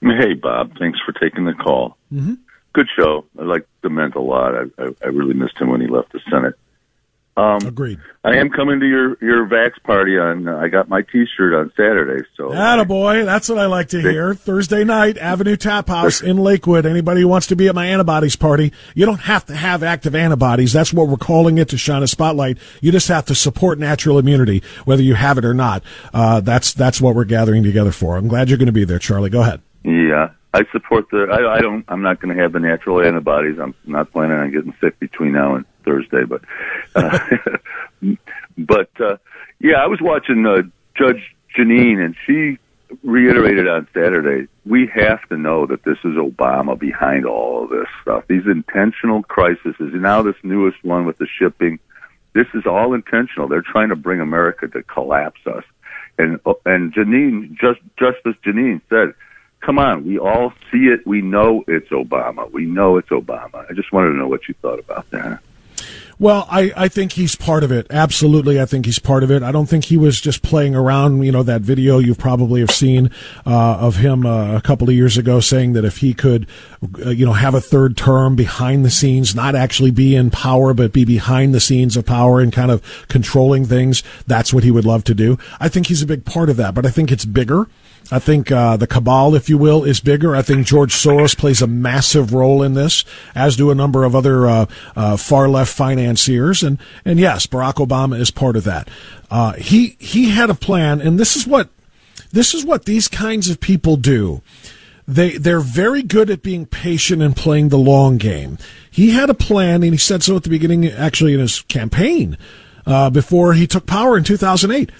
[0.00, 0.78] Hey, Bob.
[0.78, 1.96] Thanks for taking the call.
[2.12, 2.34] Mm-hmm.
[2.72, 3.24] Good show.
[3.38, 4.54] I like DeMint a lot.
[4.54, 6.54] I, I, I really missed him when he left the Senate.
[7.38, 8.00] Um, Agreed.
[8.24, 10.48] I am coming to your your Vax party on.
[10.48, 12.26] Uh, I got my T-shirt on Saturday.
[12.36, 12.50] So,
[12.84, 14.34] boy, that's what I like to hear.
[14.34, 16.84] Thursday night, Avenue Tap House in Lakewood.
[16.84, 20.16] Anybody who wants to be at my antibodies party, you don't have to have active
[20.16, 20.72] antibodies.
[20.72, 22.58] That's what we're calling it to shine a spotlight.
[22.80, 25.84] You just have to support natural immunity, whether you have it or not.
[26.12, 28.16] Uh, that's that's what we're gathering together for.
[28.16, 29.30] I'm glad you're going to be there, Charlie.
[29.30, 29.62] Go ahead.
[29.84, 31.28] Yeah, I support the.
[31.30, 31.84] I, I don't.
[31.86, 33.60] I'm not going to have the natural antibodies.
[33.62, 36.42] I'm not planning on getting sick between now and Thursday, but
[36.94, 37.18] uh,
[38.58, 39.16] but uh,
[39.60, 40.62] yeah, I was watching uh,
[40.96, 42.58] Judge Jeanine, and she
[43.02, 47.86] reiterated on Saturday, we have to know that this is Obama behind all of this
[48.02, 48.24] stuff.
[48.28, 51.78] These intentional crises, now this newest one with the shipping,
[52.34, 53.48] This is all intentional.
[53.48, 55.64] They're trying to bring America to collapse us.
[56.18, 59.14] And and Jeanine, just just as Jeanine said,
[59.60, 61.06] come on, we all see it.
[61.06, 62.50] We know it's Obama.
[62.50, 63.66] We know it's Obama.
[63.70, 65.40] I just wanted to know what you thought about that.
[66.20, 67.86] Well, I, I think he's part of it.
[67.90, 69.44] Absolutely, I think he's part of it.
[69.44, 71.22] I don't think he was just playing around.
[71.22, 73.12] You know, that video you probably have seen
[73.46, 76.48] uh, of him uh, a couple of years ago saying that if he could,
[77.06, 80.74] uh, you know, have a third term behind the scenes, not actually be in power,
[80.74, 84.72] but be behind the scenes of power and kind of controlling things, that's what he
[84.72, 85.38] would love to do.
[85.60, 87.68] I think he's a big part of that, but I think it's bigger.
[88.10, 90.34] I think uh, the cabal, if you will, is bigger.
[90.34, 93.04] I think George Soros plays a massive role in this,
[93.34, 94.66] as do a number of other uh,
[94.96, 95.74] uh, far left
[96.08, 96.62] financiers.
[96.62, 98.88] And and yes, Barack Obama is part of that.
[99.30, 101.68] Uh, he he had a plan, and this is what
[102.32, 104.42] this is what these kinds of people do.
[105.06, 108.58] They they're very good at being patient and playing the long game.
[108.90, 112.36] He had a plan, and he said so at the beginning, actually in his campaign
[112.86, 114.90] uh, before he took power in 2008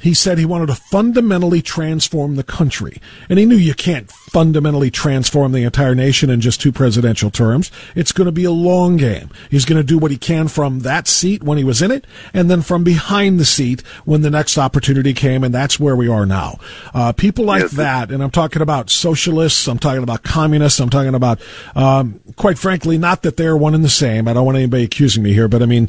[0.00, 3.00] he said he wanted to fundamentally transform the country.
[3.28, 7.70] And he knew you can't fundamentally transform the entire nation in just two presidential terms.
[7.94, 9.30] It's going to be a long game.
[9.50, 12.06] He's going to do what he can from that seat when he was in it,
[12.34, 16.08] and then from behind the seat when the next opportunity came, and that's where we
[16.08, 16.58] are now.
[16.92, 17.72] Uh, people like yes.
[17.72, 21.40] that, and I'm talking about socialists, I'm talking about communists, I'm talking about,
[21.76, 24.26] um, quite frankly, not that they're one and the same.
[24.26, 25.88] I don't want anybody accusing me here, but I mean,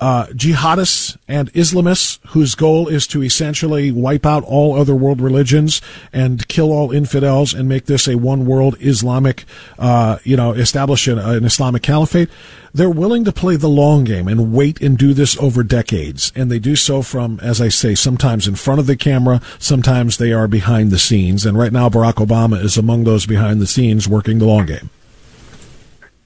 [0.00, 5.80] uh, jihadists and Islamists whose goal is to essentially wipe out all other world religions
[6.12, 9.44] and kill all infidels and make this a one world Islamic,
[9.78, 12.28] uh, you know, establish an, an, Islamic caliphate.
[12.74, 16.30] They're willing to play the long game and wait and do this over decades.
[16.36, 20.18] And they do so from, as I say, sometimes in front of the camera, sometimes
[20.18, 21.46] they are behind the scenes.
[21.46, 24.90] And right now, Barack Obama is among those behind the scenes working the long game.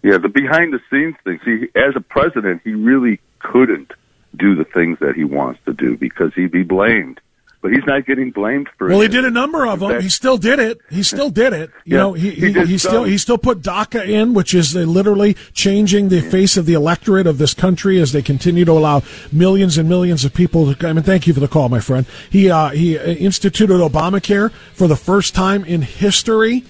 [0.03, 1.39] Yeah, the behind the scenes thing.
[1.45, 3.93] See, as a president, he really couldn't
[4.37, 7.21] do the things that he wants to do because he'd be blamed.
[7.63, 8.93] But he's not getting blamed for it.
[8.93, 10.01] Well, he did a number of them.
[10.01, 10.81] He still did it.
[10.89, 11.69] He still did it.
[11.85, 14.75] You yeah, know, he, he, he, he still he still put DACA in, which is
[14.75, 16.31] literally changing the yeah.
[16.31, 20.25] face of the electorate of this country as they continue to allow millions and millions
[20.25, 20.73] of people.
[20.73, 22.07] To, I mean, thank you for the call, my friend.
[22.31, 26.65] He uh, he instituted Obamacare for the first time in history,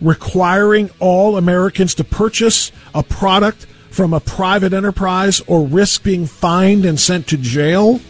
[0.00, 6.84] requiring all Americans to purchase a product from a private enterprise or risk being fined
[6.84, 8.00] and sent to jail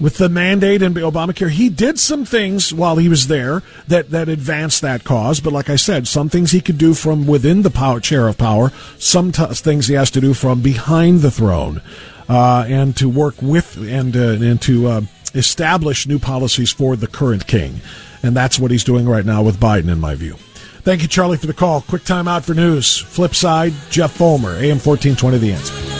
[0.00, 1.50] with the mandate and Obamacare.
[1.50, 5.40] He did some things while he was there that, that advanced that cause.
[5.40, 8.38] But like I said, some things he could do from within the power, chair of
[8.38, 11.82] power, some t- things he has to do from behind the throne,
[12.28, 15.00] uh, and to work with and, uh, and to uh,
[15.34, 17.80] establish new policies for the current king.
[18.22, 20.36] And that's what he's doing right now with Biden, in my view.
[20.82, 21.82] Thank you, Charlie, for the call.
[21.82, 22.96] Quick time out for news.
[22.96, 25.99] Flip side, Jeff Follmer, AM 1420, The Answer.